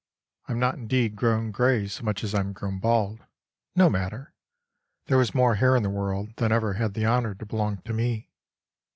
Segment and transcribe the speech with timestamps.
[0.47, 3.19] I am not indeed grown gray so much as I am grown bald.
[3.75, 4.33] No matter.
[5.05, 7.93] There was more hair in the world than ever had the honour to belong to
[7.93, 8.31] me.